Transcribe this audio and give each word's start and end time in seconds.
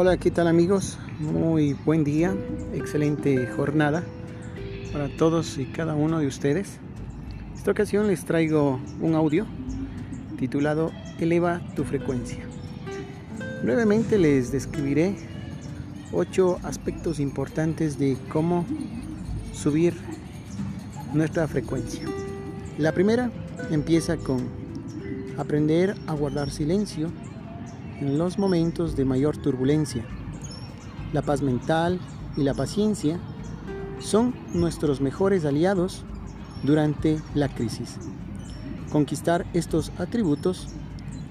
Hola, 0.00 0.16
¿qué 0.16 0.30
tal 0.30 0.46
amigos? 0.46 0.96
Muy 1.18 1.72
buen 1.72 2.04
día, 2.04 2.32
excelente 2.72 3.48
jornada 3.48 4.04
para 4.92 5.08
todos 5.16 5.58
y 5.58 5.64
cada 5.64 5.96
uno 5.96 6.20
de 6.20 6.28
ustedes. 6.28 6.78
Esta 7.56 7.72
ocasión 7.72 8.06
les 8.06 8.24
traigo 8.24 8.78
un 9.00 9.16
audio 9.16 9.44
titulado 10.38 10.92
Eleva 11.18 11.60
tu 11.74 11.82
frecuencia. 11.82 12.38
Brevemente 13.64 14.18
les 14.18 14.52
describiré 14.52 15.16
ocho 16.12 16.60
aspectos 16.62 17.18
importantes 17.18 17.98
de 17.98 18.16
cómo 18.28 18.66
subir 19.52 19.94
nuestra 21.12 21.48
frecuencia. 21.48 22.04
La 22.78 22.92
primera 22.92 23.32
empieza 23.72 24.16
con 24.16 24.46
aprender 25.38 25.96
a 26.06 26.12
guardar 26.12 26.50
silencio 26.50 27.10
en 28.00 28.18
los 28.18 28.38
momentos 28.38 28.96
de 28.96 29.04
mayor 29.04 29.36
turbulencia. 29.36 30.04
La 31.12 31.22
paz 31.22 31.42
mental 31.42 32.00
y 32.36 32.42
la 32.42 32.54
paciencia 32.54 33.18
son 34.00 34.34
nuestros 34.54 35.00
mejores 35.00 35.44
aliados 35.44 36.04
durante 36.62 37.20
la 37.34 37.48
crisis. 37.48 37.96
Conquistar 38.92 39.46
estos 39.52 39.92
atributos 39.98 40.68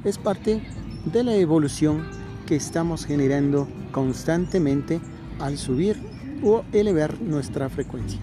es 0.03 0.17
parte 0.17 0.61
de 1.05 1.23
la 1.23 1.35
evolución 1.35 2.05
que 2.45 2.55
estamos 2.55 3.05
generando 3.05 3.67
constantemente 3.91 4.99
al 5.39 5.57
subir 5.57 5.97
o 6.43 6.63
elevar 6.71 7.19
nuestra 7.21 7.69
frecuencia. 7.69 8.19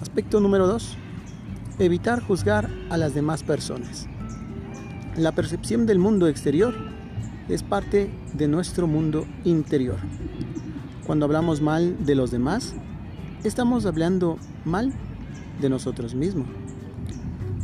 Aspecto 0.00 0.40
número 0.40 0.66
2. 0.66 0.96
Evitar 1.78 2.20
juzgar 2.20 2.68
a 2.90 2.96
las 2.96 3.14
demás 3.14 3.42
personas. 3.42 4.07
La 5.18 5.32
percepción 5.32 5.84
del 5.84 5.98
mundo 5.98 6.28
exterior 6.28 6.72
es 7.48 7.64
parte 7.64 8.08
de 8.34 8.46
nuestro 8.46 8.86
mundo 8.86 9.26
interior. 9.42 9.96
Cuando 11.08 11.24
hablamos 11.24 11.60
mal 11.60 12.06
de 12.06 12.14
los 12.14 12.30
demás, 12.30 12.72
estamos 13.42 13.84
hablando 13.84 14.38
mal 14.64 14.92
de 15.60 15.70
nosotros 15.70 16.14
mismos. 16.14 16.46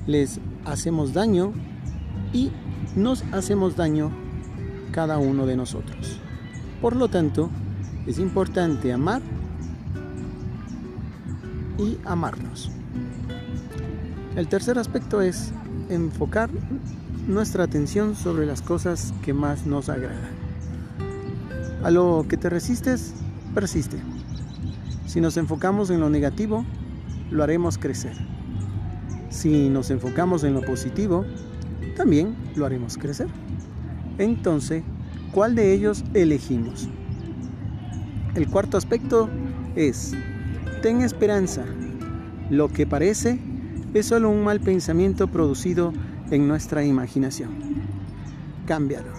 Les 0.08 0.41
hacemos 0.64 1.14
daño 1.14 1.52
y 2.32 2.50
nos 2.97 3.22
hacemos 3.30 3.77
daño 3.77 4.10
cada 4.91 5.19
uno 5.19 5.47
de 5.47 5.55
nosotros. 5.56 6.19
Por 6.82 6.97
lo 6.97 7.06
tanto, 7.06 7.50
es 8.08 8.19
importante 8.19 8.92
amar 8.92 9.22
y 11.78 11.98
amarnos. 12.05 12.72
El 14.34 14.48
tercer 14.48 14.77
aspecto 14.77 15.20
es 15.22 15.52
enfocar 15.88 16.50
nuestra 17.27 17.64
atención 17.64 18.14
sobre 18.14 18.47
las 18.47 18.61
cosas 18.61 19.14
que 19.22 19.33
más 19.33 19.67
nos 19.67 19.89
agradan. 19.89 20.33
A 21.83 21.91
lo 21.91 22.27
que 22.28 22.36
te 22.36 22.50
resistes, 22.50 23.14
persiste. 23.55 23.97
Si 25.06 25.20
nos 25.20 25.36
enfocamos 25.36 25.91
en 25.91 26.00
lo 26.00 26.11
negativo, 26.11 26.64
lo 27.31 27.42
haremos 27.42 27.78
crecer. 27.78 28.14
Si 29.31 29.69
nos 29.69 29.91
enfocamos 29.91 30.44
en 30.44 30.55
lo 30.55 30.62
positivo, 30.62 31.25
también 31.97 32.34
lo 32.56 32.66
haremos 32.66 32.98
crecer. 32.98 33.28
Entonces, 34.19 34.83
¿cuál 35.33 35.55
de 35.55 35.72
ellos 35.72 36.05
elegimos? 36.14 36.88
El 38.34 38.48
cuarto 38.48 38.77
aspecto 38.77 39.28
es, 39.77 40.12
ten 40.83 41.00
esperanza. 41.00 41.64
Lo 42.50 42.69
que 42.69 42.86
parece 42.86 43.41
es 43.94 44.06
solo 44.06 44.28
un 44.28 44.44
mal 44.44 44.61
pensamiento 44.61 45.28
producido 45.28 45.92
en 46.30 46.48
nuestra 46.48 46.84
imaginación. 46.84 47.50
Cámbialo. 48.67 49.12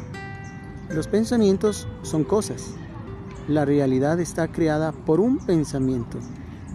Los 0.89 1.07
pensamientos 1.07 1.87
son 2.03 2.23
cosas. 2.23 2.73
La 3.47 3.65
realidad 3.65 4.19
está 4.19 4.47
creada 4.47 4.91
por 4.91 5.19
un 5.19 5.37
pensamiento 5.37 6.19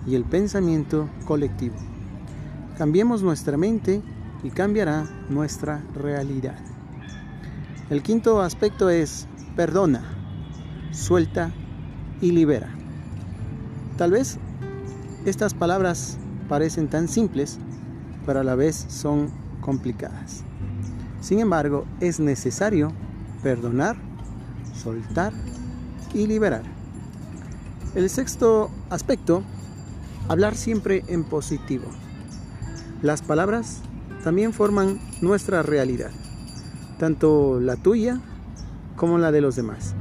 y 0.07 0.15
el 0.15 0.25
pensamiento 0.25 1.09
colectivo. 1.27 1.77
Cambiemos 2.79 3.23
nuestra 3.23 3.57
mente 3.57 4.03
y 4.43 4.51
cambiará 4.51 5.05
nuestra 5.29 5.83
realidad. 5.95 6.59
El 7.91 8.03
quinto 8.03 8.41
aspecto 8.41 8.89
es 8.89 9.27
perdona, 9.57 10.03
suelta 10.93 11.53
y 12.21 12.31
libera. 12.31 12.71
Tal 13.97 14.13
vez 14.13 14.39
estas 15.27 15.55
palabras 15.55 16.17
parecen 16.49 16.89
tan 16.89 17.09
simples, 17.09 17.59
pero 18.25 18.41
a 18.41 18.45
la 18.45 18.55
vez 18.55 18.87
son 18.89 19.40
complicadas. 19.61 20.45
Sin 21.21 21.41
embargo, 21.41 21.85
es 22.01 22.21
necesario 22.21 22.93
perdonar, 23.43 23.97
soltar 24.75 25.33
y 26.15 26.27
liberar. 26.27 26.63
El 27.95 28.09
sexto 28.09 28.71
aspecto, 28.89 29.43
hablar 30.29 30.55
siempre 30.55 31.03
en 31.09 31.25
positivo. 31.25 31.87
Las 33.03 33.23
palabras 33.23 33.81
también 34.23 34.53
forman 34.53 35.01
nuestra 35.23 35.63
realidad, 35.63 36.11
tanto 36.99 37.61
la 37.61 37.77
tuya 37.77 38.21
como 38.97 39.19
la 39.19 39.33
de 39.33 39.41
los 39.41 39.57
demás. 39.57 39.95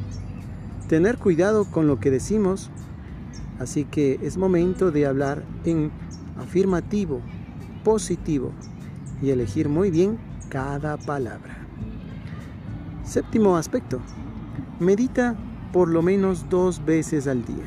Tener 0.87 1.17
cuidado 1.17 1.65
con 1.65 1.87
lo 1.87 1.99
que 1.99 2.11
decimos, 2.11 2.69
así 3.59 3.85
que 3.85 4.19
es 4.21 4.37
momento 4.37 4.91
de 4.91 5.05
hablar 5.05 5.43
en 5.63 5.91
afirmativo, 6.37 7.21
positivo, 7.83 8.51
y 9.21 9.31
elegir 9.31 9.69
muy 9.69 9.91
bien 9.91 10.17
cada 10.49 10.97
palabra. 10.97 11.57
Séptimo 13.03 13.57
aspecto. 13.57 13.99
Medita 14.79 15.35
por 15.73 15.89
lo 15.89 16.01
menos 16.01 16.47
dos 16.49 16.83
veces 16.85 17.27
al 17.27 17.45
día. 17.45 17.65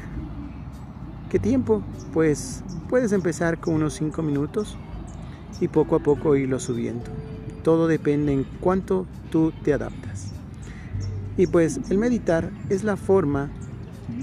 ¿Qué 1.31 1.39
tiempo? 1.39 1.83
Pues 2.13 2.63
puedes 2.89 3.13
empezar 3.13 3.59
con 3.59 3.75
unos 3.75 3.95
cinco 3.95 4.23
minutos 4.23 4.77
y 5.61 5.69
poco 5.69 5.97
a 5.97 6.01
poco 6.01 6.37
irlo 6.37 6.59
subiendo. 6.59 7.05
Todo 7.63 7.87
depende 7.87 8.33
en 8.33 8.45
cuánto 8.61 9.07
tú 9.31 9.53
te 9.63 9.73
adaptas. 9.73 10.33
Y 11.37 11.47
pues 11.47 11.81
el 11.91 11.99
meditar 11.99 12.51
es 12.69 12.85
la 12.85 12.97
forma 12.97 13.51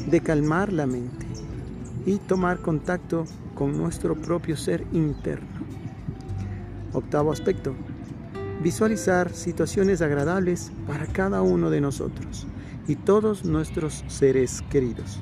de 0.09 0.21
calmar 0.21 0.71
la 0.71 0.85
mente 0.85 1.25
y 2.05 2.17
tomar 2.17 2.59
contacto 2.59 3.25
con 3.55 3.77
nuestro 3.77 4.15
propio 4.15 4.55
ser 4.55 4.85
interno. 4.93 5.58
Octavo 6.93 7.31
aspecto. 7.31 7.75
Visualizar 8.61 9.31
situaciones 9.33 10.01
agradables 10.01 10.71
para 10.87 11.05
cada 11.05 11.41
uno 11.41 11.69
de 11.69 11.81
nosotros 11.81 12.47
y 12.87 12.95
todos 12.95 13.45
nuestros 13.45 14.03
seres 14.07 14.63
queridos. 14.69 15.19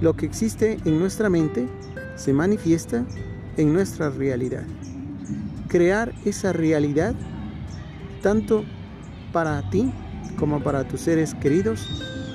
Lo 0.00 0.14
que 0.14 0.26
existe 0.26 0.78
en 0.84 0.98
nuestra 0.98 1.28
mente 1.28 1.68
se 2.16 2.32
manifiesta 2.32 3.04
en 3.56 3.72
nuestra 3.72 4.10
realidad. 4.10 4.64
Crear 5.68 6.14
esa 6.24 6.52
realidad 6.52 7.14
tanto 8.22 8.64
para 9.32 9.68
ti 9.70 9.92
como 10.38 10.62
para 10.62 10.86
tus 10.86 11.02
seres 11.02 11.34
queridos 11.34 11.86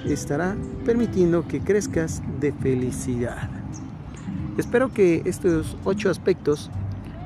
estará 0.05 0.55
permitiendo 0.85 1.47
que 1.47 1.61
crezcas 1.61 2.21
de 2.39 2.51
felicidad. 2.51 3.49
Espero 4.57 4.93
que 4.93 5.23
estos 5.25 5.77
ocho 5.83 6.09
aspectos 6.09 6.69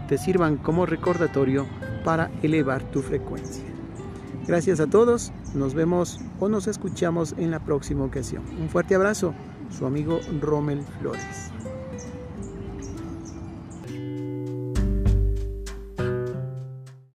te 0.08 0.18
sirvan 0.18 0.58
como 0.58 0.86
recordatorio 0.86 1.66
para 2.04 2.32
elevar 2.42 2.84
tu 2.84 3.02
frecuencia. 3.02 3.64
Gracias 4.48 4.80
a 4.80 4.88
todos, 4.88 5.34
nos 5.54 5.74
vemos 5.74 6.22
o 6.40 6.48
nos 6.48 6.68
escuchamos 6.68 7.36
en 7.38 7.52
la 7.52 7.60
próxima 7.60 8.06
ocasión. 8.06 8.44
Un 8.62 8.70
fuerte 8.70 8.96
abrazo, 8.96 9.34
su 9.78 9.86
amigo 9.86 10.20
Rommel 10.40 10.82
Flores. 11.00 11.57